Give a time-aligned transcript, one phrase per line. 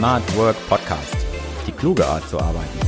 [0.00, 1.14] Smart Work Podcast.
[1.66, 2.78] Die kluge Art zu arbeiten.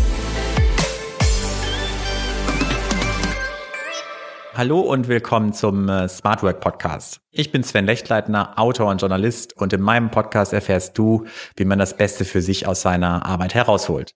[4.54, 7.20] Hallo und willkommen zum äh, Smart Work Podcast.
[7.30, 11.78] Ich bin Sven Lechtleitner, Autor und Journalist und in meinem Podcast erfährst du, wie man
[11.78, 14.14] das Beste für sich aus seiner Arbeit herausholt.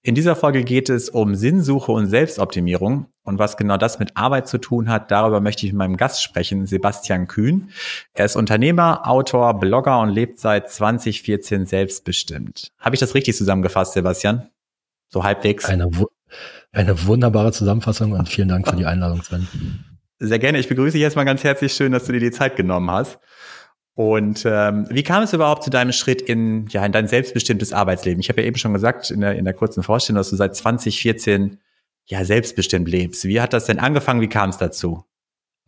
[0.00, 4.48] In dieser Folge geht es um Sinnsuche und Selbstoptimierung und was genau das mit Arbeit
[4.48, 7.70] zu tun hat, darüber möchte ich mit meinem Gast sprechen, Sebastian Kühn.
[8.14, 12.72] Er ist Unternehmer, Autor, Blogger und lebt seit 2014 selbstbestimmt.
[12.78, 14.48] Habe ich das richtig zusammengefasst, Sebastian?
[15.10, 15.66] So halbwegs.
[15.66, 15.90] Eine,
[16.72, 19.46] eine wunderbare Zusammenfassung und vielen Dank für die Einladung, Sven.
[20.18, 20.58] Sehr gerne.
[20.58, 21.72] Ich begrüße dich erstmal ganz herzlich.
[21.74, 23.18] Schön, dass du dir die Zeit genommen hast.
[23.94, 28.20] Und ähm, wie kam es überhaupt zu deinem Schritt in, ja, in dein selbstbestimmtes Arbeitsleben?
[28.20, 30.56] Ich habe ja eben schon gesagt in der, in der kurzen Vorstellung, dass du seit
[30.56, 31.58] 2014
[32.08, 33.24] ja selbstbestimmt lebst.
[33.24, 34.20] Wie hat das denn angefangen?
[34.20, 35.04] Wie kam es dazu?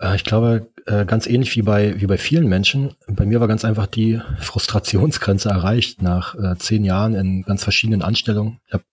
[0.00, 2.94] Äh, ich glaube, äh, ganz ähnlich wie bei, wie bei vielen Menschen.
[3.06, 8.02] Bei mir war ganz einfach die Frustrationsgrenze erreicht nach äh, zehn Jahren in ganz verschiedenen
[8.02, 8.60] Anstellungen.
[8.66, 8.84] Ich habe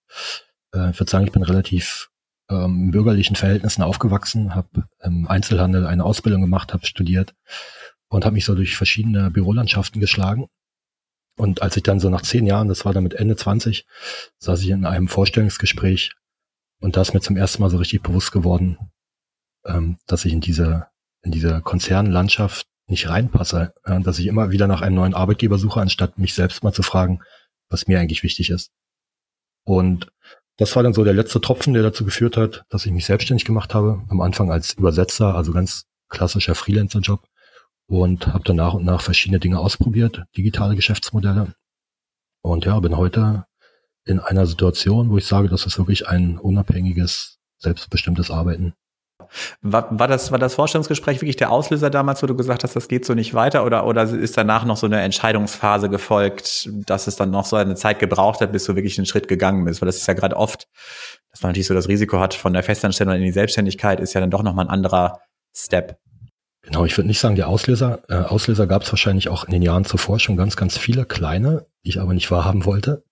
[0.74, 2.10] äh, ich würde sagen, ich bin relativ
[2.50, 7.34] ähm, in bürgerlichen Verhältnissen aufgewachsen, habe im Einzelhandel eine Ausbildung gemacht, habe studiert
[8.08, 10.46] und habe mich so durch verschiedene Bürolandschaften geschlagen.
[11.36, 13.86] Und als ich dann so nach zehn Jahren, das war dann mit Ende 20,
[14.38, 16.12] saß ich in einem Vorstellungsgespräch
[16.80, 18.78] und da ist mir zum ersten Mal so richtig bewusst geworden,
[19.64, 20.86] ähm, dass ich in diese,
[21.22, 25.80] in diese Konzernlandschaft nicht reinpasse, ja, dass ich immer wieder nach einem neuen Arbeitgeber suche,
[25.80, 27.20] anstatt mich selbst mal zu fragen,
[27.68, 28.70] was mir eigentlich wichtig ist.
[29.64, 30.10] Und
[30.56, 33.44] das war dann so der letzte Tropfen, der dazu geführt hat, dass ich mich selbstständig
[33.44, 34.02] gemacht habe.
[34.08, 37.28] Am Anfang als Übersetzer, also ganz klassischer Freelancer-Job
[37.86, 41.54] und habe dann nach und nach verschiedene Dinge ausprobiert, digitale Geschäftsmodelle.
[42.42, 43.44] Und ja, bin heute
[44.08, 48.72] in einer Situation, wo ich sage, das ist wirklich ein unabhängiges, selbstbestimmtes Arbeiten.
[49.60, 52.88] War, war, das, war das Vorstellungsgespräch wirklich der Auslöser damals, wo du gesagt hast, das
[52.88, 53.66] geht so nicht weiter?
[53.66, 57.74] Oder, oder ist danach noch so eine Entscheidungsphase gefolgt, dass es dann noch so eine
[57.74, 59.82] Zeit gebraucht hat, bis du wirklich den Schritt gegangen bist?
[59.82, 60.68] Weil das ist ja gerade oft,
[61.30, 64.20] dass man natürlich so das Risiko hat, von der Festanstellung in die Selbstständigkeit, ist ja
[64.22, 65.20] dann doch nochmal ein anderer
[65.54, 65.98] Step.
[66.62, 68.00] Genau, ich würde nicht sagen, der Auslöser.
[68.08, 71.66] Äh, Auslöser gab es wahrscheinlich auch in den Jahren zuvor schon ganz, ganz viele kleine,
[71.84, 73.04] die ich aber nicht wahrhaben wollte.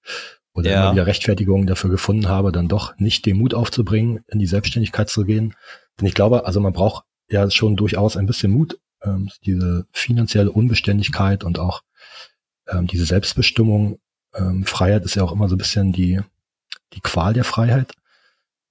[0.56, 0.83] Oder ja.
[0.83, 5.11] immer wieder Rechtfertigungen dafür gefunden habe, dann doch nicht den Mut aufzubringen, in die Selbstständigkeit
[5.11, 5.55] zu gehen.
[6.00, 10.50] Denn ich glaube, also man braucht ja schon durchaus ein bisschen Mut, ähm, diese finanzielle
[10.50, 11.83] Unbeständigkeit und auch
[12.69, 13.99] ähm, diese Selbstbestimmung.
[14.34, 16.21] Ähm, Freiheit ist ja auch immer so ein bisschen die,
[16.95, 17.93] die Qual der Freiheit.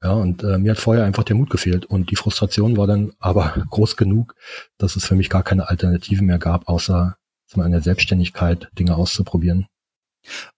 [0.02, 3.14] Ja, und äh, mir hat vorher einfach der Mut gefehlt und die Frustration war dann
[3.20, 4.36] aber groß genug,
[4.80, 7.16] dass es für mich gar keine Alternative mehr gab, außer
[7.54, 9.68] in der Selbstständigkeit Dinge auszuprobieren.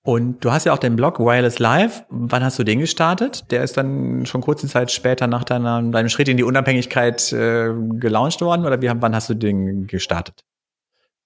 [0.02, 2.06] Und du hast ja auch den Blog Wireless Live.
[2.10, 3.52] Wann hast du den gestartet?
[3.52, 7.74] Der ist dann schon kurze Zeit später nach deiner, deinem Schritt in die Unabhängigkeit äh,
[8.00, 10.44] gelauncht worden oder wie, wann hast du den gestartet?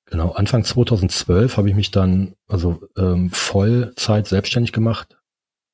[0.05, 5.17] Genau, Anfang 2012 habe ich mich dann also ähm, Vollzeit selbstständig gemacht.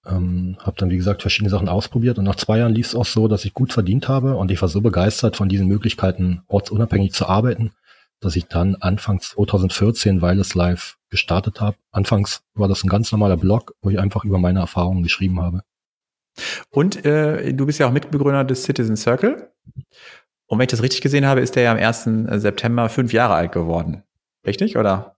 [0.06, 3.06] Ähm, habe dann, wie gesagt, verschiedene Sachen ausprobiert und nach zwei Jahren lief es auch
[3.06, 7.14] so, dass ich gut verdient habe und ich war so begeistert von diesen Möglichkeiten, ortsunabhängig
[7.14, 7.72] zu arbeiten,
[8.20, 11.78] dass ich dann Anfang 2014 Wireless Live gestartet habe.
[11.92, 15.62] Anfangs war das ein ganz normaler Blog, wo ich einfach über meine Erfahrungen geschrieben habe.
[16.70, 19.52] Und äh, du bist ja auch Mitbegründer des Citizen Circle.
[20.46, 22.10] Und wenn ich das richtig gesehen habe, ist der ja am 1.
[22.42, 24.04] September fünf Jahre alt geworden.
[24.46, 25.16] Richtig, oder?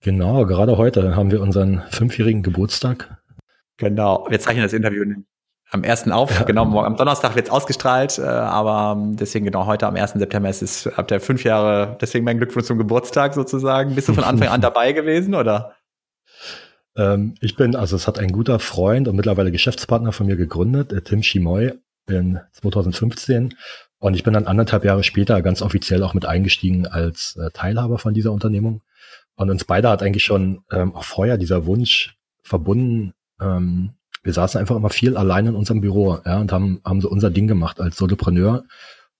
[0.00, 3.18] Genau, gerade heute haben wir unseren fünfjährigen Geburtstag.
[3.76, 5.04] Genau, wir zeichnen das Interview
[5.70, 6.44] am ersten auf, ja.
[6.44, 10.12] genau, morgen, am Donnerstag wird's ausgestrahlt, äh, aber ähm, deswegen genau heute am 1.
[10.12, 13.94] September ist es ab der fünf Jahre, deswegen mein Glückwunsch zum Geburtstag sozusagen.
[13.94, 15.74] Bist du von Anfang an dabei gewesen oder?
[16.96, 20.92] Ähm, ich bin, also es hat ein guter Freund und mittlerweile Geschäftspartner von mir gegründet,
[20.92, 21.74] äh, Tim Schimoy
[22.08, 23.54] in 2015
[23.98, 27.98] und ich bin dann anderthalb Jahre später ganz offiziell auch mit eingestiegen als äh, Teilhaber
[27.98, 28.82] von dieser Unternehmung
[29.36, 33.92] und uns beide hat eigentlich schon ähm, auch vorher dieser Wunsch verbunden, ähm,
[34.28, 37.30] wir saßen einfach immer viel allein in unserem Büro ja, und haben, haben so unser
[37.30, 38.64] Ding gemacht als Solopreneur.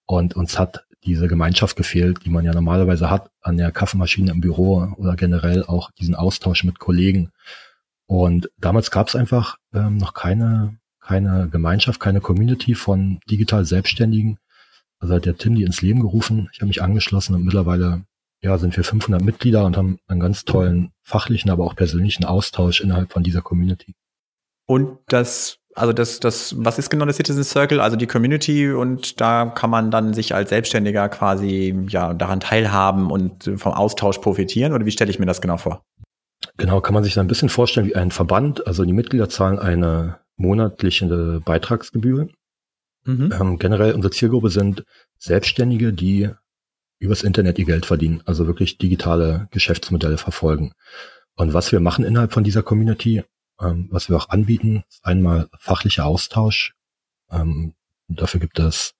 [0.04, 4.42] Und uns hat diese Gemeinschaft gefehlt, die man ja normalerweise hat an der Kaffeemaschine im
[4.42, 7.30] Büro oder generell auch diesen Austausch mit Kollegen.
[8.04, 14.38] Und damals gab es einfach ähm, noch keine, keine Gemeinschaft, keine Community von digital Selbstständigen.
[14.98, 16.50] Also hat der Tim die ins Leben gerufen.
[16.52, 18.02] Ich habe mich angeschlossen und mittlerweile
[18.42, 22.82] ja, sind wir 500 Mitglieder und haben einen ganz tollen fachlichen, aber auch persönlichen Austausch
[22.82, 23.94] innerhalb von dieser Community.
[24.68, 27.80] Und das, also das, das, was ist genau der Citizen Circle?
[27.80, 33.10] Also die Community und da kann man dann sich als Selbstständiger quasi ja daran teilhaben
[33.10, 35.82] und vom Austausch profitieren oder wie stelle ich mir das genau vor?
[36.58, 38.66] Genau, kann man sich da ein bisschen vorstellen wie ein Verband.
[38.66, 42.28] Also die Mitglieder zahlen eine monatliche Beitragsgebühr.
[43.04, 43.32] Mhm.
[43.40, 44.84] Ähm, generell unsere Zielgruppe sind
[45.16, 46.28] Selbstständige, die
[46.98, 50.72] übers Internet ihr Geld verdienen, also wirklich digitale Geschäftsmodelle verfolgen.
[51.36, 53.22] Und was wir machen innerhalb von dieser Community,
[53.60, 56.74] ähm, was wir auch anbieten, ist einmal fachlicher Austausch.
[57.30, 57.74] Ähm,
[58.08, 58.94] dafür gibt es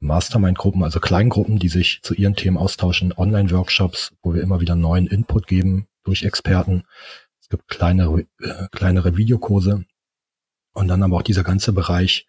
[0.00, 5.06] Mastermind-Gruppen, also Kleingruppen, die sich zu ihren Themen austauschen, Online-Workshops, wo wir immer wieder neuen
[5.06, 6.84] Input geben durch Experten.
[7.40, 9.84] Es gibt kleinere, äh, kleinere Videokurse
[10.74, 12.26] und dann aber auch dieser ganze Bereich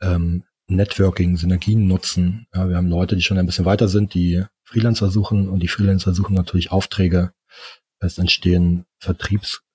[0.00, 2.46] ähm, Networking, Synergien nutzen.
[2.54, 5.68] Ja, wir haben Leute, die schon ein bisschen weiter sind, die Freelancer suchen und die
[5.68, 7.32] Freelancer suchen natürlich Aufträge.
[7.98, 8.86] Es entstehen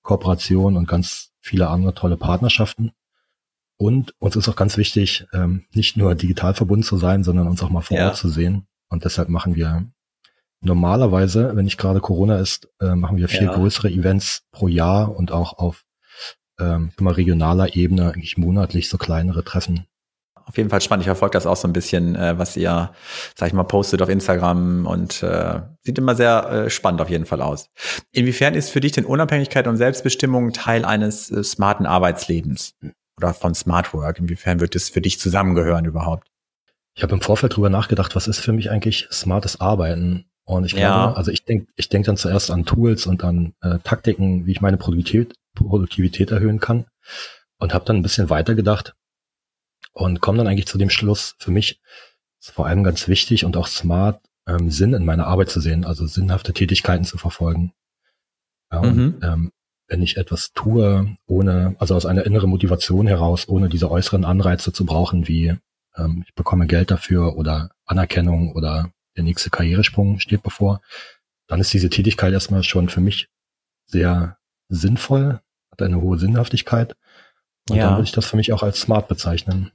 [0.08, 2.92] Vertriebskooperationen und ganz viele andere tolle Partnerschaften.
[3.78, 7.62] Und uns ist auch ganz wichtig, ähm, nicht nur digital verbunden zu sein, sondern uns
[7.62, 8.08] auch mal vor ja.
[8.08, 8.68] Ort zu sehen.
[8.90, 9.86] Und deshalb machen wir
[10.62, 13.54] normalerweise, wenn nicht gerade Corona ist, äh, machen wir vier ja.
[13.54, 15.84] größere Events pro Jahr und auch auf
[16.60, 19.86] ähm, immer regionaler Ebene eigentlich monatlich so kleinere Treffen.
[20.48, 21.04] Auf jeden Fall spannend.
[21.04, 22.92] Ich verfolge das auch so ein bisschen, äh, was ihr,
[23.36, 27.26] sag ich mal, postet auf Instagram und äh, sieht immer sehr äh, spannend auf jeden
[27.26, 27.70] Fall aus.
[28.12, 32.76] Inwiefern ist für dich denn Unabhängigkeit und Selbstbestimmung Teil eines äh, smarten Arbeitslebens?
[33.18, 34.20] oder von Smart Work?
[34.20, 36.28] Inwiefern wird es für dich zusammengehören überhaupt?
[36.96, 40.26] Ich habe im Vorfeld drüber nachgedacht, was ist für mich eigentlich smartes Arbeiten?
[40.46, 41.14] Und ich glaube, ja.
[41.14, 44.62] also ich denke ich denk dann zuerst an Tools und an äh, Taktiken, wie ich
[44.62, 46.86] meine Produktivität, Produktivität erhöhen kann.
[47.60, 48.94] Und habe dann ein bisschen weiter gedacht
[49.98, 51.82] und komme dann eigentlich zu dem Schluss, für mich
[52.40, 55.86] ist vor allem ganz wichtig und auch smart, ähm, Sinn in meiner Arbeit zu sehen,
[55.86, 57.74] also sinnhafte Tätigkeiten zu verfolgen.
[58.72, 58.88] Ja, mhm.
[58.88, 59.52] und, ähm,
[59.88, 64.74] wenn ich etwas tue, ohne, also aus einer inneren Motivation heraus, ohne diese äußeren Anreize
[64.74, 65.58] zu brauchen, wie
[65.96, 70.82] ähm, ich bekomme Geld dafür oder Anerkennung oder der nächste Karrieresprung steht bevor,
[71.48, 73.30] dann ist diese Tätigkeit erstmal schon für mich
[73.86, 75.40] sehr sinnvoll,
[75.72, 76.96] hat eine hohe Sinnhaftigkeit.
[77.70, 77.86] Und ja.
[77.86, 79.72] dann würde ich das für mich auch als smart bezeichnen.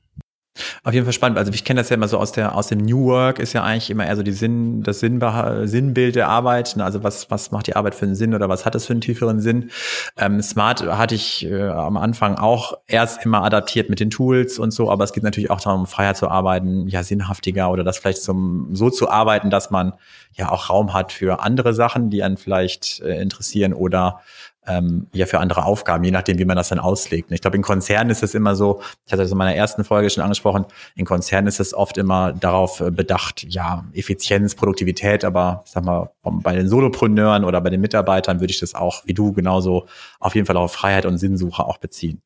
[0.84, 1.38] Auf jeden Fall spannend.
[1.38, 3.62] Also ich kenne das ja immer so aus der aus dem New Work ist ja
[3.62, 6.76] eigentlich immer eher so die Sinn das Sinnbe Sinnbild der Arbeit.
[6.78, 9.00] Also was was macht die Arbeit für einen Sinn oder was hat es für einen
[9.00, 9.70] tieferen Sinn?
[10.18, 14.72] Ähm, Smart hatte ich äh, am Anfang auch erst immer adaptiert mit den Tools und
[14.72, 18.22] so, aber es geht natürlich auch darum, freier zu arbeiten, ja sinnhaftiger oder das vielleicht
[18.22, 19.94] zum so zu arbeiten, dass man
[20.34, 24.20] ja auch Raum hat für andere Sachen, die einen vielleicht äh, interessieren oder
[24.66, 27.30] ähm, ja für andere Aufgaben, je nachdem, wie man das dann auslegt.
[27.32, 30.10] Ich glaube, in Konzernen ist es immer so, ich hatte das in meiner ersten Folge
[30.10, 35.62] schon angesprochen, in Konzernen ist es oft immer darauf äh, bedacht, ja, Effizienz, Produktivität, aber
[35.66, 39.14] ich sag mal, bei den Solopreneuren oder bei den Mitarbeitern würde ich das auch, wie
[39.14, 39.86] du, genauso
[40.20, 42.22] auf jeden Fall auf Freiheit und Sinnsuche auch beziehen.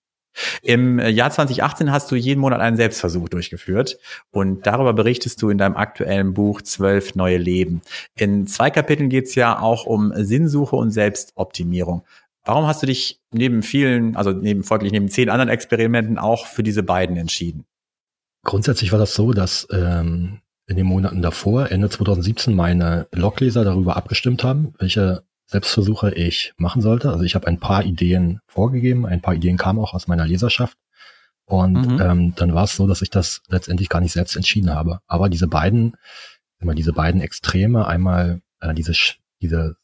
[0.63, 3.99] Im äh, Jahr 2018 hast du jeden Monat einen Selbstversuch durchgeführt
[4.31, 7.83] und darüber berichtest du in deinem aktuellen Buch Zwölf neue Leben.
[8.17, 12.03] In zwei Kapiteln geht es ja auch um Sinnsuche und Selbstoptimierung.
[12.47, 16.63] Warum hast du dich neben vielen, also neben folglich neben zehn anderen Experimenten auch für
[16.63, 17.67] diese beiden entschieden?
[18.45, 23.97] Grundsätzlich war das so, dass ähm, in den Monaten davor, Ende 2017, meine Blogleser darüber
[23.97, 27.11] abgestimmt haben, welche Selbstversuche ich machen sollte.
[27.11, 30.79] Also ich habe ein paar Ideen vorgegeben, ein paar Ideen kamen auch aus meiner Leserschaft.
[31.47, 32.01] Und mhm.
[32.01, 35.01] ähm, dann war es so, dass ich das letztendlich gar nicht selbst entschieden habe.
[35.09, 35.97] Aber diese beiden,
[36.61, 38.93] immer diese beiden Extreme, einmal äh, diese,
[39.41, 39.77] diese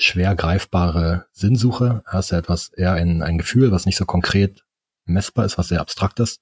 [0.00, 2.02] schwer greifbare Sinnsuche.
[2.12, 4.64] Ist ja etwas eher ein, ein Gefühl, was nicht so konkret
[5.04, 6.40] messbar ist, was sehr abstrakt ist.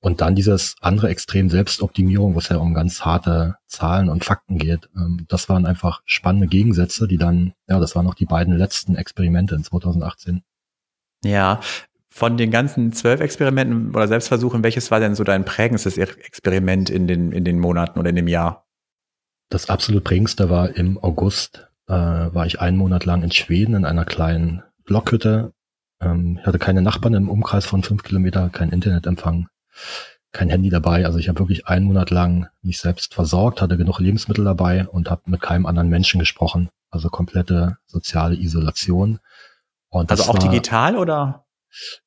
[0.00, 4.58] Und dann dieses andere Extrem Selbstoptimierung, wo es ja um ganz harte Zahlen und Fakten
[4.58, 4.88] geht.
[4.94, 8.94] Ähm, das waren einfach spannende Gegensätze, die dann, ja, das waren auch die beiden letzten
[8.94, 10.42] Experimente in 2018.
[11.24, 11.60] Ja,
[12.08, 17.06] von den ganzen zwölf Experimenten oder Selbstversuchen, welches war denn so dein prägendstes Experiment in
[17.06, 18.66] den, in den Monaten oder in dem Jahr?
[19.48, 23.84] Das absolut prägendste war im August äh, war ich einen Monat lang in Schweden in
[23.84, 25.52] einer kleinen Blockhütte.
[26.00, 29.48] Ähm, ich hatte keine Nachbarn im Umkreis von fünf Kilometer, kein Internetempfang,
[30.32, 31.06] kein Handy dabei.
[31.06, 35.10] Also ich habe wirklich einen Monat lang mich selbst versorgt, hatte genug Lebensmittel dabei und
[35.10, 36.68] habe mit keinem anderen Menschen gesprochen.
[36.90, 39.18] Also komplette soziale Isolation.
[39.88, 41.46] Und also auch war, digital oder?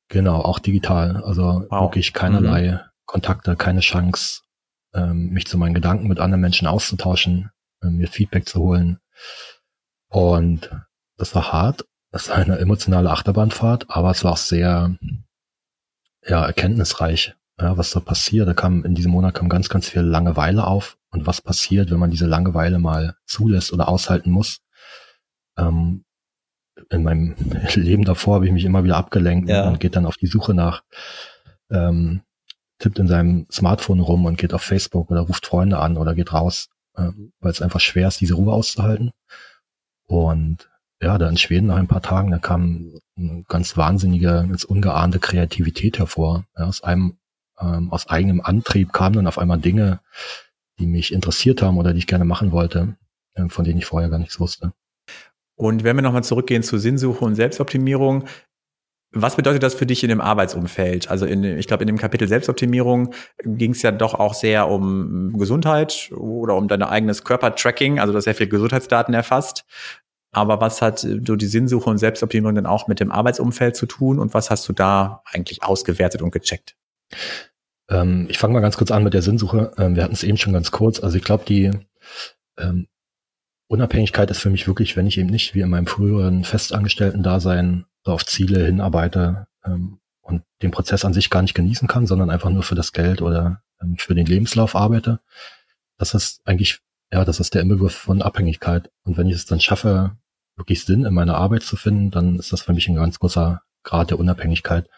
[0.08, 1.22] Genau, auch digital.
[1.24, 1.82] Also wow.
[1.82, 2.80] wirklich keinerlei mhm.
[3.06, 4.42] Kontakte, keine Chance,
[4.94, 7.50] ähm, mich zu meinen Gedanken mit anderen Menschen auszutauschen,
[7.82, 8.98] ähm, mir Feedback zu holen.
[10.10, 10.70] Und
[11.16, 11.86] das war hart.
[12.12, 14.96] Das war eine emotionale Achterbahnfahrt, aber es war auch sehr,
[16.26, 18.48] ja, erkenntnisreich, ja, was da passiert.
[18.48, 20.98] Da kam, in diesem Monat kam ganz, ganz viel Langeweile auf.
[21.12, 24.60] Und was passiert, wenn man diese Langeweile mal zulässt oder aushalten muss.
[25.56, 26.04] Ähm,
[26.88, 27.34] in meinem
[27.74, 29.68] Leben davor habe ich mich immer wieder abgelenkt ja.
[29.68, 30.82] und geht dann auf die Suche nach,
[31.70, 32.22] ähm,
[32.78, 36.32] tippt in seinem Smartphone rum und geht auf Facebook oder ruft Freunde an oder geht
[36.32, 39.12] raus, äh, weil es einfach schwer ist, diese Ruhe auszuhalten.
[40.10, 40.68] Und
[41.00, 45.20] ja, da in Schweden nach ein paar Tagen, da kam eine ganz wahnsinnige, ganz ungeahnte
[45.20, 46.46] Kreativität hervor.
[46.58, 47.16] Ja, aus einem,
[47.60, 50.00] ähm, aus eigenem Antrieb kamen dann auf einmal Dinge,
[50.80, 52.96] die mich interessiert haben oder die ich gerne machen wollte,
[53.34, 54.72] äh, von denen ich vorher gar nichts wusste.
[55.54, 58.24] Und wenn wir nochmal zurückgehen zu Sinnsuche und Selbstoptimierung,
[59.12, 61.10] was bedeutet das für dich in dem Arbeitsumfeld?
[61.10, 63.12] Also in, ich glaube, in dem Kapitel Selbstoptimierung
[63.44, 68.24] ging es ja doch auch sehr um Gesundheit oder um dein eigenes Körpertracking, also das
[68.24, 69.64] sehr viel Gesundheitsdaten erfasst.
[70.32, 74.20] Aber was hat du die Sinnsuche und Selbstoptimierung denn auch mit dem Arbeitsumfeld zu tun
[74.20, 76.76] und was hast du da eigentlich ausgewertet und gecheckt?
[77.88, 79.72] Ähm, ich fange mal ganz kurz an mit der Sinnsuche.
[79.76, 81.00] Ähm, wir hatten es eben schon ganz kurz.
[81.02, 81.72] Also ich glaube, die
[82.58, 82.86] ähm,
[83.66, 87.89] Unabhängigkeit ist für mich wirklich, wenn ich eben nicht wie in meinem früheren Festangestellten-Dasein so
[88.12, 92.50] auf Ziele hinarbeite ähm, und den Prozess an sich gar nicht genießen kann, sondern einfach
[92.50, 95.20] nur für das Geld oder ähm, für den Lebenslauf arbeite.
[95.98, 96.80] Das ist eigentlich,
[97.12, 98.90] ja, das ist der Inbegriff von Abhängigkeit.
[99.04, 100.16] Und wenn ich es dann schaffe,
[100.56, 103.62] wirklich Sinn in meiner Arbeit zu finden, dann ist das für mich ein ganz großer
[103.82, 104.88] Grad der Unabhängigkeit.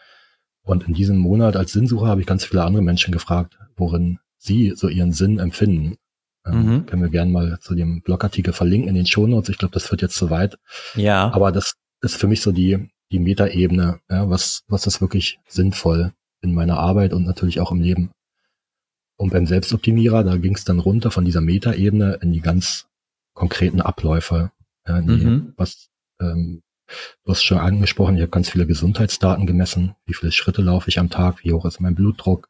[0.63, 4.73] Und in diesem Monat als Sinnsucher habe ich ganz viele andere Menschen gefragt, worin sie
[4.75, 5.97] so ihren Sinn empfinden.
[6.45, 6.85] Ähm, mhm.
[6.85, 9.49] Können wir gerne mal zu dem Blogartikel verlinken in den Shownotes.
[9.49, 10.57] Ich glaube, das führt jetzt zu weit.
[10.95, 11.31] Ja.
[11.31, 16.13] Aber das ist für mich so die, die Metaebene, ja, was, was ist wirklich sinnvoll
[16.41, 18.11] in meiner Arbeit und natürlich auch im Leben.
[19.17, 22.87] Und beim Selbstoptimierer, da ging es dann runter von dieser Metaebene in die ganz
[23.33, 24.51] konkreten Abläufe,
[24.87, 25.53] ja, die, mhm.
[25.55, 25.89] was
[26.19, 26.61] ähm,
[27.23, 29.95] Du hast schon angesprochen, ich habe ganz viele Gesundheitsdaten gemessen.
[30.05, 31.43] Wie viele Schritte laufe ich am Tag?
[31.43, 32.49] Wie hoch ist mein Blutdruck?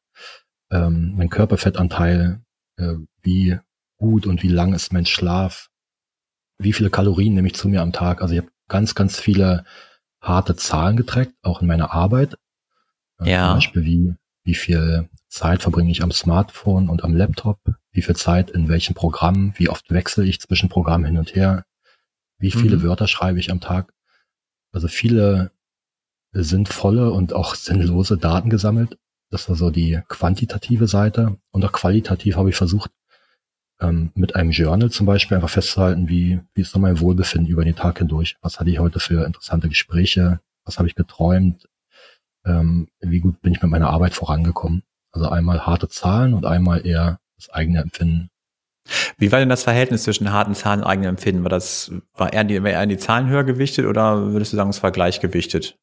[0.72, 2.42] Ähm, mein Körperfettanteil?
[2.78, 3.58] Äh, wie
[3.98, 5.70] gut und wie lang ist mein Schlaf?
[6.58, 8.22] Wie viele Kalorien nehme ich zu mir am Tag?
[8.22, 9.66] Also ich habe ganz, ganz viele
[10.24, 12.36] harte Zahlen getrackt, auch in meiner Arbeit.
[13.20, 13.48] Äh, ja.
[13.50, 17.60] Zum Beispiel wie, wie viel Zeit verbringe ich am Smartphone und am Laptop?
[17.92, 19.54] Wie viel Zeit in welchem Programm?
[19.58, 21.66] Wie oft wechsle ich zwischen Programmen hin und her?
[22.40, 22.84] Wie viele mhm.
[22.84, 23.94] Wörter schreibe ich am Tag?
[24.72, 25.52] Also viele
[26.32, 28.98] sinnvolle und auch sinnlose Daten gesammelt.
[29.30, 31.38] Das war so die quantitative Seite.
[31.52, 32.92] Und auch qualitativ habe ich versucht,
[33.80, 37.66] ähm, mit einem Journal zum Beispiel einfach festzuhalten, wie, wie ist so mein Wohlbefinden über
[37.66, 38.38] den Tag hindurch?
[38.42, 40.40] Was hatte ich heute für interessante Gespräche?
[40.66, 41.68] Was habe ich geträumt?
[42.46, 44.84] Ähm, wie gut bin ich mit meiner Arbeit vorangekommen?
[45.12, 48.30] Also einmal harte Zahlen und einmal eher das eigene Empfinden.
[49.18, 51.44] Wie war denn das Verhältnis zwischen harten Zahlen und eigenem Empfinden?
[51.44, 54.70] War das, war eher die, war eher die Zahlen höher gewichtet oder würdest du sagen,
[54.70, 55.78] es war gleichgewichtet?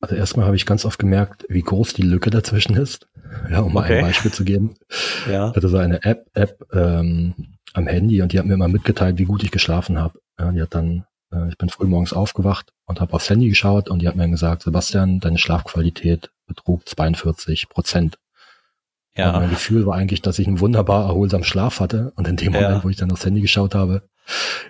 [0.00, 3.08] Also erstmal habe ich ganz oft gemerkt, wie groß die Lücke dazwischen ist.
[3.50, 3.98] Ja, um mal okay.
[3.98, 4.74] ein Beispiel zu geben.
[5.28, 5.50] Ja.
[5.50, 7.34] Ich hatte so eine App, App ähm,
[7.72, 10.20] am Handy und die hat mir immer mitgeteilt, wie gut ich geschlafen habe.
[10.38, 13.90] Ja, die hat dann, äh, ich bin früh morgens aufgewacht und habe aufs Handy geschaut
[13.90, 18.18] und die hat mir gesagt, Sebastian, deine Schlafqualität betrug 42 Prozent.
[19.16, 19.32] Ja.
[19.32, 22.12] Und mein Gefühl war eigentlich, dass ich einen wunderbar erholsamen Schlaf hatte.
[22.14, 22.84] Und in dem Moment, ja.
[22.84, 24.02] wo ich dann aufs Handy geschaut habe,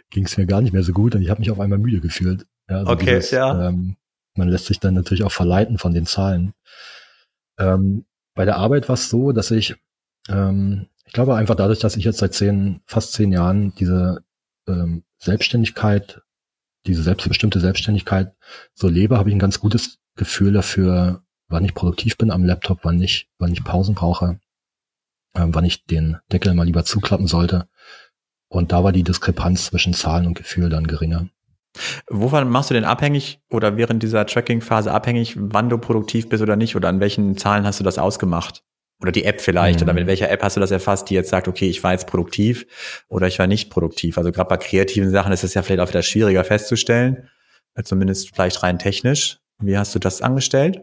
[0.08, 2.00] ging es mir gar nicht mehr so gut und ich habe mich auf einmal müde
[2.00, 2.46] gefühlt.
[2.70, 3.68] Ja, also okay, dieses, ja.
[3.68, 3.96] Ähm,
[4.36, 6.54] man lässt sich dann natürlich auch verleiten von den Zahlen.
[7.58, 9.76] Ähm, bei der Arbeit war es so, dass ich,
[10.28, 14.24] ähm, ich glaube einfach dadurch, dass ich jetzt seit zehn, fast zehn Jahren diese
[14.68, 16.22] ähm, Selbstständigkeit,
[16.86, 18.34] diese selbstbestimmte Selbstständigkeit
[18.74, 22.80] so lebe, habe ich ein ganz gutes Gefühl dafür, wann ich produktiv bin am Laptop,
[22.82, 24.40] wann nicht, wann ich Pausen brauche,
[25.34, 27.68] äh, wann ich den Deckel mal lieber zuklappen sollte.
[28.48, 31.28] Und da war die Diskrepanz zwischen Zahlen und Gefühl dann geringer.
[32.08, 36.56] Wovon machst du denn abhängig oder während dieser Tracking-Phase abhängig, wann du produktiv bist oder
[36.56, 36.76] nicht?
[36.76, 38.62] Oder an welchen Zahlen hast du das ausgemacht?
[39.02, 39.80] Oder die App vielleicht?
[39.80, 39.84] Mhm.
[39.84, 42.06] Oder mit welcher App hast du das erfasst, die jetzt sagt, okay, ich war jetzt
[42.06, 42.66] produktiv
[43.08, 44.16] oder ich war nicht produktiv?
[44.18, 47.28] Also gerade bei kreativen Sachen ist es ja vielleicht auch wieder schwieriger festzustellen,
[47.82, 49.38] zumindest vielleicht rein technisch.
[49.58, 50.82] Wie hast du das angestellt?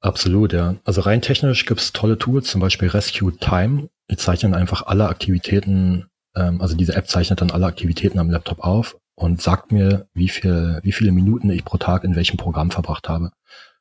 [0.00, 0.76] Absolut, ja.
[0.84, 3.88] Also rein technisch gibt's tolle Tools, zum Beispiel Rescue Time.
[4.10, 8.60] Die zeichnen einfach alle Aktivitäten, ähm, also diese App zeichnet dann alle Aktivitäten am Laptop
[8.60, 12.70] auf und sagt mir, wie viel, wie viele Minuten ich pro Tag in welchem Programm
[12.70, 13.30] verbracht habe.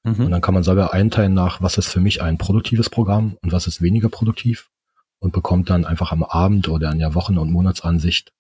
[0.04, 0.26] Mhm.
[0.26, 3.52] Und dann kann man selber einteilen nach, was ist für mich ein produktives Programm und
[3.52, 4.70] was ist weniger produktiv
[5.20, 8.34] und bekommt dann einfach am Abend oder in der Wochen- und Monatsansicht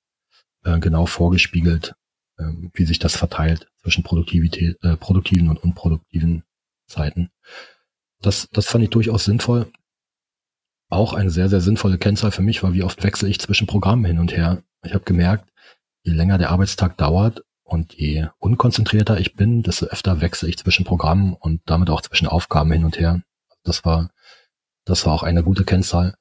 [0.66, 1.96] äh, genau vorgespiegelt,
[2.38, 6.44] äh, wie sich das verteilt zwischen Produktivität, äh, produktiven und unproduktiven
[6.88, 7.30] Zeiten.
[8.22, 9.72] Das, das fand ich durchaus sinnvoll.
[10.90, 14.06] Auch eine sehr, sehr sinnvolle Kennzahl für mich war, wie oft wechsle ich zwischen Programmen
[14.06, 14.62] hin und her.
[14.84, 15.53] Ich habe gemerkt,
[16.04, 20.86] je länger der Arbeitstag dauert und je unkonzentrierter ich bin, desto öfter wechsle ich zwischen
[20.86, 23.22] Programmen und damit auch zwischen Aufgaben hin und her.
[23.64, 24.10] Das war,
[24.86, 26.16] das war auch eine gute Kennzahl.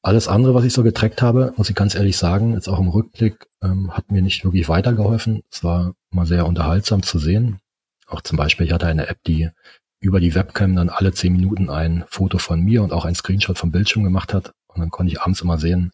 [0.00, 2.88] Alles andere, was ich so getrackt habe, muss ich ganz ehrlich sagen, jetzt auch im
[2.88, 5.42] Rückblick, ähm, hat mir nicht wirklich weitergeholfen.
[5.50, 7.60] Es war mal sehr unterhaltsam zu sehen.
[8.06, 9.50] Auch zum Beispiel, ich hatte eine App, die
[10.00, 13.58] über die Webcam dann alle zehn Minuten ein Foto von mir und auch ein Screenshot
[13.58, 14.54] vom Bildschirm gemacht hat.
[14.68, 15.92] Und dann konnte ich abends immer sehen,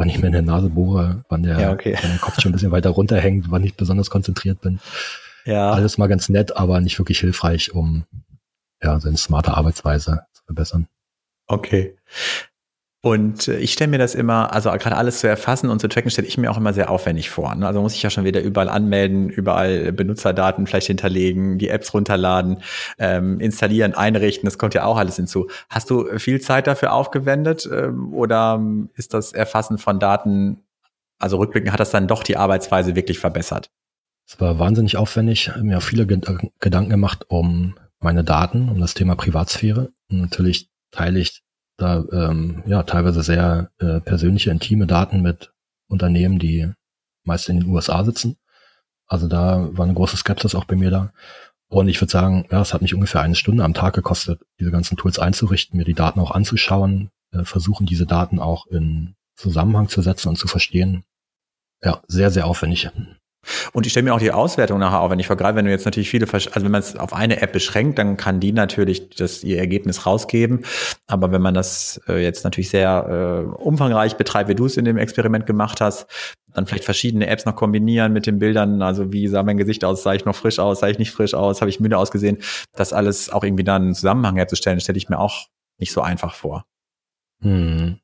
[0.00, 1.94] wann ich mir in der Nase bohre, wann der, ja, okay.
[2.00, 4.80] wann der Kopf schon ein bisschen weiter runterhängt, wann ich besonders konzentriert bin.
[5.44, 5.72] Ja.
[5.72, 8.06] Alles mal ganz nett, aber nicht wirklich hilfreich, um
[8.82, 10.88] ja, seine smarte Arbeitsweise zu verbessern.
[11.48, 11.98] Okay.
[13.02, 16.10] Und äh, ich stelle mir das immer, also gerade alles zu erfassen und zu tracken,
[16.10, 17.54] stelle ich mir auch immer sehr aufwendig vor.
[17.54, 17.66] Ne?
[17.66, 22.62] Also muss ich ja schon wieder überall anmelden, überall Benutzerdaten vielleicht hinterlegen, die Apps runterladen,
[22.98, 24.46] ähm, installieren, einrichten.
[24.46, 25.48] Das kommt ja auch alles hinzu.
[25.70, 28.62] Hast du viel Zeit dafür aufgewendet ähm, oder
[28.94, 30.62] ist das Erfassen von Daten,
[31.18, 33.70] also rückblickend, hat das dann doch die Arbeitsweise wirklich verbessert?
[34.26, 35.50] Es war wahnsinnig aufwendig.
[35.62, 39.90] Mir auch viele Gedanken gemacht um meine Daten, um das Thema Privatsphäre.
[40.10, 41.42] Und natürlich teile ich
[41.80, 45.52] da ähm, ja teilweise sehr äh, persönliche, intime Daten mit
[45.88, 46.70] Unternehmen, die
[47.24, 48.36] meist in den USA sitzen.
[49.06, 51.12] Also da war eine große Skepsis auch bei mir da.
[51.68, 54.70] Und ich würde sagen, ja, es hat mich ungefähr eine Stunde am Tag gekostet, diese
[54.70, 59.88] ganzen Tools einzurichten, mir die Daten auch anzuschauen, äh, versuchen diese Daten auch in Zusammenhang
[59.88, 61.04] zu setzen und zu verstehen.
[61.82, 62.90] Ja, sehr, sehr aufwendig.
[63.72, 65.84] Und ich stelle mir auch die Auswertung nachher auf, wenn ich vergreife, wenn du jetzt
[65.84, 69.44] natürlich viele, also wenn man es auf eine App beschränkt, dann kann die natürlich das
[69.44, 70.64] ihr Ergebnis rausgeben.
[71.06, 74.84] Aber wenn man das äh, jetzt natürlich sehr äh, umfangreich betreibt, wie du es in
[74.84, 76.06] dem Experiment gemacht hast,
[76.54, 80.02] dann vielleicht verschiedene Apps noch kombinieren mit den Bildern, also wie sah mein Gesicht aus,
[80.02, 82.38] sah ich noch frisch aus, sah ich nicht frisch aus, habe ich müde ausgesehen,
[82.74, 85.46] das alles auch irgendwie dann einen Zusammenhang herzustellen, stelle ich mir auch
[85.78, 86.64] nicht so einfach vor.
[87.42, 87.98] Hm.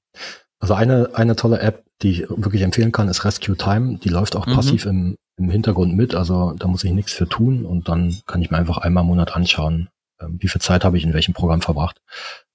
[0.58, 3.98] Also eine, eine tolle App, die ich wirklich empfehlen kann, ist Rescue Time.
[3.98, 4.54] Die läuft auch mhm.
[4.54, 8.40] passiv im, im Hintergrund mit, also da muss ich nichts für tun und dann kann
[8.42, 9.88] ich mir einfach einmal im Monat anschauen,
[10.20, 12.00] ähm, wie viel Zeit habe ich in welchem Programm verbracht.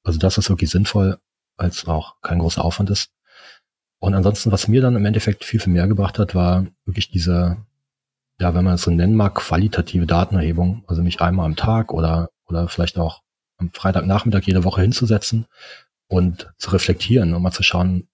[0.04, 1.20] Also das ist wirklich sinnvoll,
[1.58, 3.12] als auch kein großer Aufwand ist.
[4.00, 7.58] Und ansonsten, was mir dann im Endeffekt viel, viel mehr gebracht hat, war wirklich diese,
[8.40, 10.84] ja, wenn man es so nennen mag, qualitative Datenerhebung.
[10.88, 13.22] Also mich einmal am Tag oder, oder vielleicht auch
[13.58, 15.46] am Freitagnachmittag jede Woche hinzusetzen
[16.12, 18.10] und zu reflektieren und mal zu schauen,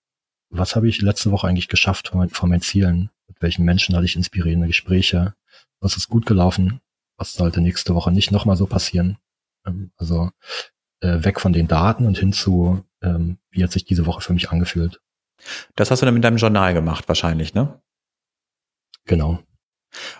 [0.50, 3.10] was habe ich letzte Woche eigentlich geschafft von, von meinen Zielen?
[3.27, 5.34] Mit welchen Menschen hatte ich inspirierende Gespräche?
[5.80, 6.80] Was ist gut gelaufen?
[7.18, 9.18] Was sollte nächste Woche nicht nochmal so passieren?
[9.66, 10.30] Ähm, also
[11.01, 14.34] äh, weg von den Daten und hin zu, ähm, wie hat sich diese Woche für
[14.34, 15.01] mich angefühlt?
[15.75, 17.82] Das hast du dann mit deinem Journal gemacht wahrscheinlich, ne?
[19.06, 19.39] Genau.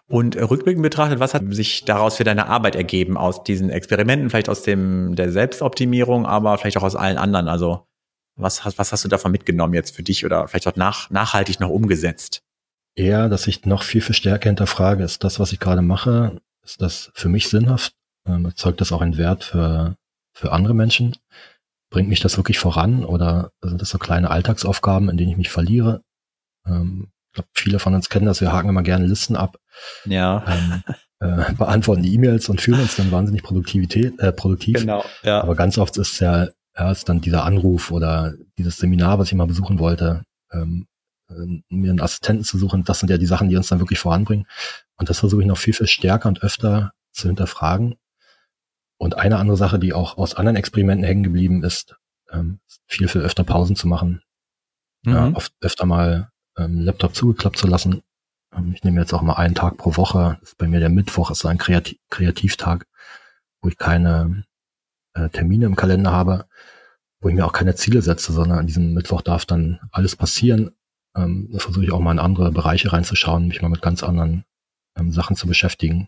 [0.08, 4.50] Und rückblickend betrachtet, was hat sich daraus für deine Arbeit ergeben aus diesen Experimenten, vielleicht
[4.50, 7.48] aus dem der Selbstoptimierung, aber vielleicht auch aus allen anderen?
[7.48, 7.88] Also
[8.38, 11.70] was, was hast du davon mitgenommen jetzt für dich oder vielleicht auch nach, nachhaltig noch
[11.70, 12.42] umgesetzt?
[12.96, 16.82] Eher, dass ich noch viel, viel stärker hinterfrage, ist das, was ich gerade mache, ist
[16.82, 17.94] das für mich sinnhaft?
[18.28, 19.96] Ähm, erzeugt das auch einen Wert für,
[20.34, 21.16] für andere Menschen?
[21.90, 25.50] Bringt mich das wirklich voran oder sind das so kleine Alltagsaufgaben, in denen ich mich
[25.50, 26.02] verliere?
[26.66, 29.58] Ähm, glaube, viele von uns kennen das, wir haken immer gerne Listen ab.
[30.06, 30.44] Ja.
[30.48, 30.84] Ähm,
[31.20, 34.80] äh, beantworten die E-Mails und fühlen uns dann wahnsinnig Produktivität, äh, produktiv.
[34.80, 35.42] Genau, ja.
[35.42, 36.48] Aber ganz oft ist ja
[36.78, 40.88] ja, ist dann dieser Anruf oder dieses Seminar, was ich mal besuchen wollte, ähm,
[41.30, 44.00] äh, mir einen Assistenten zu suchen, das sind ja die Sachen, die uns dann wirklich
[44.00, 44.46] voranbringen.
[44.98, 47.96] Und das versuche ich noch viel, viel stärker und öfter zu hinterfragen.
[48.98, 51.96] Und eine andere Sache, die auch aus anderen Experimenten hängen geblieben ist,
[52.32, 54.22] ähm, viel, viel öfter Pausen zu machen.
[55.04, 55.14] Mhm.
[55.14, 58.02] Ja, oft öfter mal ähm, Laptop zugeklappt zu lassen.
[58.56, 60.38] Ähm, ich nehme jetzt auch mal einen Tag pro Woche.
[60.42, 62.88] Ist bei mir der Mittwoch, ist ein Kreativ Kreativtag,
[63.62, 64.46] wo ich keine
[65.14, 66.46] äh, Termine im Kalender habe,
[67.20, 70.72] wo ich mir auch keine Ziele setze, sondern an diesem Mittwoch darf dann alles passieren.
[71.16, 74.46] Ähm, da versuche ich auch mal in andere Bereiche reinzuschauen, mich mal mit ganz anderen
[74.98, 76.08] ähm, Sachen zu beschäftigen,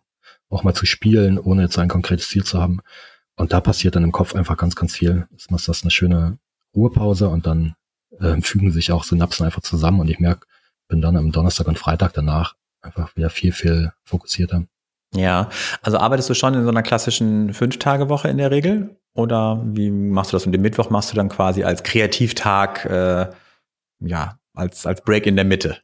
[0.50, 2.80] auch mal zu spielen, ohne jetzt ein konkretes Ziel zu haben.
[3.36, 5.28] Und da passiert dann im Kopf einfach ganz, ganz viel.
[5.32, 6.40] Das ist das eine schöne
[6.76, 7.76] Ruhepause und dann
[8.20, 10.48] äh, fügen sich auch Synapsen einfach zusammen und ich merke,
[10.88, 14.66] bin dann am Donnerstag und Freitag danach einfach wieder viel, viel fokussierter.
[15.16, 15.50] Ja,
[15.82, 18.98] also arbeitest du schon in so einer klassischen Fünf-Tage-Woche in der Regel?
[19.16, 20.46] Oder wie machst du das?
[20.46, 23.30] Und den Mittwoch machst du dann quasi als Kreativtag, äh,
[24.00, 25.78] ja, als, als Break in der Mitte.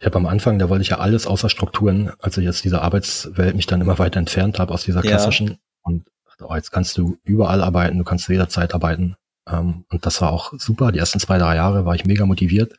[0.00, 2.82] Ich habe am Anfang, da wollte ich ja alles außer Strukturen, als ich jetzt diese
[2.82, 5.48] Arbeitswelt mich dann immer weiter entfernt habe aus dieser klassischen.
[5.48, 5.56] Ja.
[5.82, 9.16] Und dachte, oh, jetzt kannst du überall arbeiten, du kannst jederzeit arbeiten.
[9.50, 10.92] Ähm, und das war auch super.
[10.92, 12.74] Die ersten zwei, drei Jahre war ich mega motiviert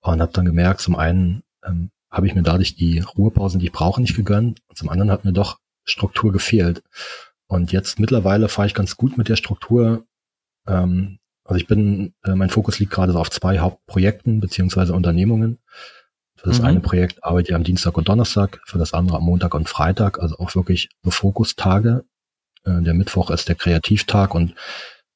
[0.00, 3.72] und habe dann gemerkt, zum einen ähm, habe ich mir dadurch die Ruhepausen, die ich
[3.72, 4.60] brauche, nicht gegönnt.
[4.68, 6.82] Und zum anderen hat mir doch Struktur gefehlt.
[7.46, 10.06] Und jetzt mittlerweile fahre ich ganz gut mit der Struktur.
[10.66, 15.58] Ähm, also ich bin, äh, mein Fokus liegt gerade so auf zwei Hauptprojekten beziehungsweise Unternehmungen.
[16.36, 16.66] Für das mhm.
[16.66, 20.20] eine Projekt arbeite ich am Dienstag und Donnerstag, für das andere am Montag und Freitag,
[20.20, 22.04] also auch wirklich so Fokustage.
[22.64, 24.54] Äh, der Mittwoch ist der Kreativtag und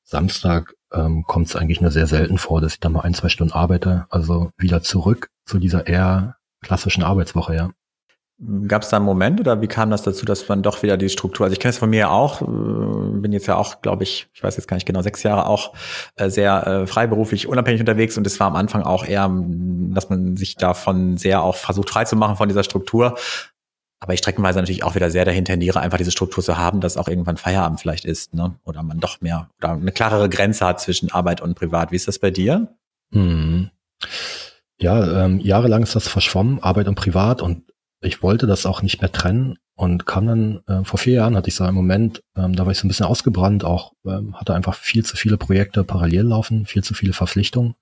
[0.04, 3.28] Samstag ähm, kommt es eigentlich nur sehr selten vor, dass ich da mal ein, zwei
[3.28, 4.06] Stunden arbeite.
[4.10, 7.70] Also wieder zurück zu dieser eher klassischen Arbeitswoche, ja.
[8.68, 11.08] Gab es da einen Moment oder wie kam das dazu, dass man doch wieder die
[11.08, 14.28] Struktur, also ich kenne es von mir auch, äh, bin jetzt ja auch, glaube ich,
[14.32, 15.74] ich weiß jetzt gar nicht genau, sechs Jahre auch
[16.14, 20.36] äh, sehr äh, freiberuflich unabhängig unterwegs und es war am Anfang auch eher, dass man
[20.36, 23.16] sich davon sehr auch versucht frei zu machen von dieser Struktur.
[24.00, 26.96] Aber ich streckenweise natürlich auch wieder sehr dahin tendiere, einfach diese Struktur zu haben, dass
[26.96, 28.54] auch irgendwann Feierabend vielleicht ist, ne?
[28.64, 31.90] Oder man doch mehr oder eine klarere Grenze hat zwischen Arbeit und Privat.
[31.90, 32.68] Wie ist das bei dir?
[33.12, 33.70] Hm.
[34.80, 37.64] Ja, ähm, jahrelang ist das verschwommen, Arbeit und Privat und
[38.00, 41.48] ich wollte das auch nicht mehr trennen und kam dann, äh, vor vier Jahren hatte
[41.48, 44.54] ich so einen Moment, ähm, da war ich so ein bisschen ausgebrannt, auch ähm, hatte
[44.54, 47.74] einfach viel zu viele Projekte parallel laufen, viel zu viele Verpflichtungen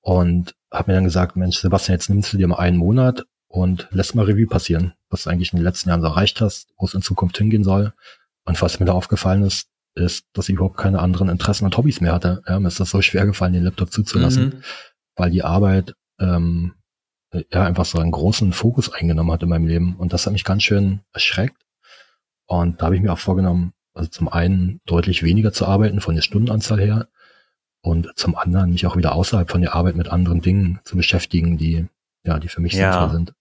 [0.00, 3.88] und habe mir dann gesagt, Mensch, Sebastian, jetzt nimmst du dir mal einen Monat und
[3.90, 6.84] lässt mal Revue passieren, was du eigentlich in den letzten Jahren so erreicht hast, wo
[6.84, 7.94] es in Zukunft hingehen soll.
[8.44, 12.02] Und was mir da aufgefallen ist, ist, dass ich überhaupt keine anderen Interessen und Hobbys
[12.02, 12.42] mehr hatte.
[12.46, 14.62] Ja, mir ist das so schwer gefallen, den Laptop zuzulassen, mhm.
[15.16, 16.74] weil die Arbeit ähm,
[17.50, 19.96] ja einfach so einen großen Fokus eingenommen hat in meinem Leben.
[19.96, 21.56] Und das hat mich ganz schön erschreckt.
[22.44, 26.14] Und da habe ich mir auch vorgenommen, also zum einen deutlich weniger zu arbeiten von
[26.14, 27.08] der Stundenanzahl her
[27.80, 31.56] und zum anderen mich auch wieder außerhalb von der Arbeit mit anderen Dingen zu beschäftigen,
[31.56, 31.88] die
[32.26, 32.92] ja, die für mich ja.
[32.92, 33.34] sinnvoll sind.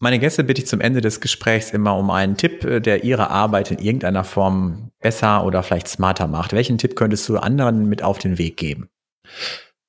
[0.00, 3.30] Meine Gäste bitte ich zum Ende des Gesprächs immer um einen Tipp, äh, der ihre
[3.30, 6.52] Arbeit in irgendeiner Form besser oder vielleicht smarter macht.
[6.52, 8.88] Welchen Tipp könntest du anderen mit auf den Weg geben?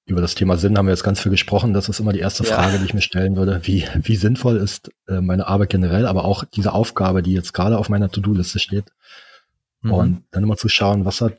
[0.08, 1.76] Über das Thema Sinn haben wir jetzt ganz viel gesprochen.
[1.76, 2.78] Das ist immer die erste Frage, ja.
[2.80, 3.62] die ich mir stellen würde.
[3.64, 7.78] Wie, wie sinnvoll ist äh, meine Arbeit generell, aber auch diese Aufgabe, die jetzt gerade
[7.78, 8.86] auf meiner To-Do-Liste steht.
[9.82, 9.94] Mhm.
[9.94, 11.38] Und dann immer zu schauen, was hat,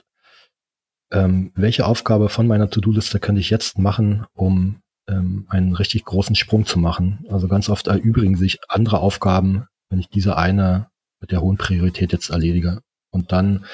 [1.11, 6.37] ähm, welche Aufgabe von meiner To-Do-Liste könnte ich jetzt machen, um ähm, einen richtig großen
[6.37, 7.25] Sprung zu machen.
[7.31, 10.89] Also ganz oft erübrigen sich andere Aufgaben, wenn ich diese eine
[11.21, 12.81] mit der hohen Priorität jetzt erledige.
[13.11, 13.65] Und dann,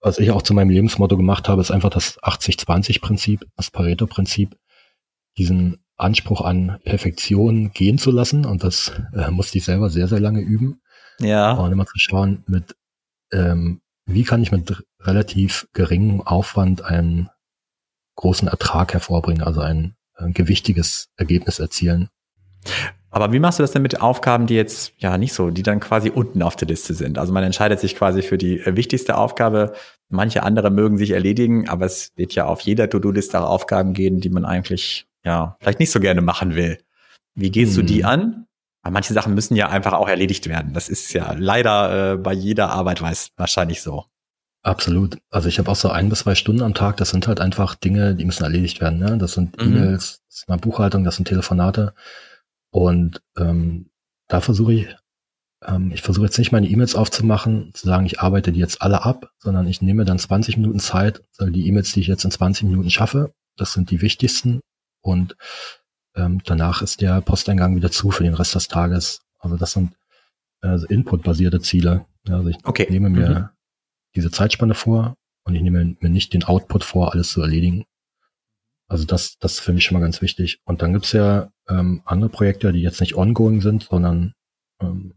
[0.00, 4.56] was ich auch zu meinem Lebensmotto gemacht habe, ist einfach das 80-20-Prinzip, das Pareto-Prinzip,
[5.36, 8.46] diesen Anspruch an Perfektion gehen zu lassen.
[8.46, 10.80] Und das äh, musste ich selber sehr, sehr lange üben.
[11.20, 11.52] Ja.
[11.52, 12.76] Und immer zu schauen, mit
[13.32, 17.28] ähm, wie kann ich mit relativ geringem Aufwand einen
[18.16, 22.08] großen Ertrag hervorbringen, also einen ein gewichtiges Ergebnis erzielen.
[23.10, 25.80] Aber wie machst du das denn mit Aufgaben, die jetzt ja nicht so, die dann
[25.80, 27.18] quasi unten auf der Liste sind?
[27.18, 29.72] Also man entscheidet sich quasi für die äh, wichtigste Aufgabe.
[30.10, 34.20] Manche andere mögen sich erledigen, aber es wird ja auf jeder To-Do-Liste auch Aufgaben geben,
[34.20, 36.78] die man eigentlich ja vielleicht nicht so gerne machen will.
[37.34, 37.86] Wie gehst hm.
[37.86, 38.06] du die hm.
[38.06, 38.46] an?
[38.82, 40.74] Weil manche Sachen müssen ja einfach auch erledigt werden.
[40.74, 44.04] Das ist ja leider äh, bei jeder Arbeit weiß wahrscheinlich so.
[44.62, 45.18] Absolut.
[45.30, 47.74] Also ich habe auch so ein bis zwei Stunden am Tag, das sind halt einfach
[47.74, 48.98] Dinge, die müssen erledigt werden.
[48.98, 49.16] Ne?
[49.18, 49.76] Das sind mhm.
[49.76, 51.94] E-Mails, das ist mal Buchhaltung, das sind Telefonate.
[52.70, 53.90] Und ähm,
[54.26, 54.96] da versuche ich,
[55.64, 59.04] ähm, ich versuche jetzt nicht meine E-Mails aufzumachen, zu sagen, ich arbeite die jetzt alle
[59.04, 62.30] ab, sondern ich nehme dann 20 Minuten Zeit, sage die E-Mails, die ich jetzt in
[62.30, 64.60] 20 Minuten schaffe, das sind die wichtigsten.
[65.00, 65.36] Und
[66.14, 69.20] ähm, danach ist der Posteingang wieder zu für den Rest des Tages.
[69.38, 69.94] Also das sind
[70.62, 72.06] äh, Input-basierte Ziele.
[72.28, 72.88] Also ich okay.
[72.90, 73.57] nehme mir mhm
[74.14, 77.84] diese Zeitspanne vor und ich nehme mir nicht den Output vor, alles zu erledigen.
[78.88, 80.60] Also das, das ist für mich schon mal ganz wichtig.
[80.64, 84.34] Und dann gibt's ja ähm, andere Projekte, die jetzt nicht ongoing sind, sondern
[84.80, 85.14] ähm,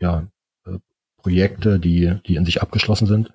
[0.00, 0.26] ja
[0.66, 0.78] äh,
[1.18, 3.32] Projekte, die, die in sich abgeschlossen sind.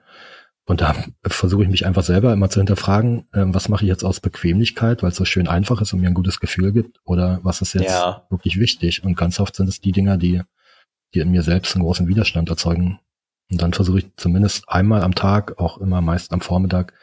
[0.68, 4.04] Und da versuche ich mich einfach selber immer zu hinterfragen, ähm, was mache ich jetzt
[4.04, 7.40] aus Bequemlichkeit, weil es so schön einfach ist und mir ein gutes Gefühl gibt, oder
[7.44, 8.26] was ist jetzt ja.
[8.32, 9.04] wirklich wichtig?
[9.04, 10.42] Und ganz oft sind es die Dinger, die,
[11.14, 13.00] die in mir selbst einen großen Widerstand erzeugen,
[13.52, 16.94] und dann versuche ich zumindest einmal am Tag, auch immer meist am Vormittag,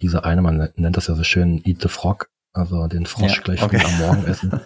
[0.00, 3.42] diese eine, man nennt das ja so schön Eat the Frog, also den Frosch ja,
[3.42, 3.80] gleich okay.
[3.84, 4.60] am Morgen essen.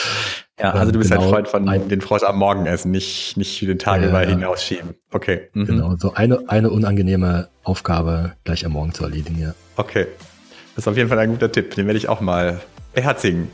[0.60, 3.60] ja, also du bist genau, halt Freund von den Frosch am Morgen essen, nicht, nicht
[3.62, 4.94] den Tag über ja, hinausschieben.
[5.12, 5.48] Okay.
[5.52, 5.66] Mhm.
[5.66, 9.54] Genau, so eine, eine unangenehme Aufgabe gleich am Morgen zu erledigen, ja.
[9.76, 10.06] Okay.
[10.74, 11.74] Das ist auf jeden Fall ein guter Tipp.
[11.74, 12.60] Den werde ich auch mal
[12.92, 13.48] beherzigen.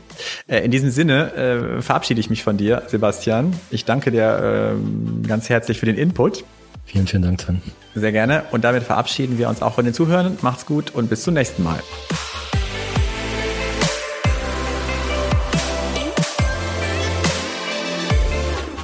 [0.47, 3.53] Äh, in diesem Sinne äh, verabschiede ich mich von dir, Sebastian.
[3.71, 6.43] Ich danke dir äh, ganz herzlich für den Input.
[6.85, 7.61] Vielen, vielen Dank, Sven.
[7.95, 8.43] Sehr gerne.
[8.51, 10.37] Und damit verabschieden wir uns auch von den Zuhörern.
[10.41, 11.79] Macht's gut und bis zum nächsten Mal.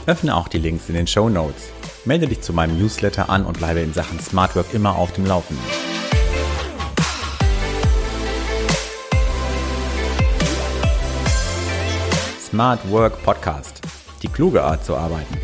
[0.06, 1.70] Öffne auch die Links in den Show Notes.
[2.06, 5.26] Melde dich zu meinem Newsletter an und bleibe in Sachen Smart Work immer auf dem
[5.26, 5.64] Laufenden.
[12.42, 13.82] Smart Work Podcast.
[14.24, 15.38] Die kluge Art zu arbeiten.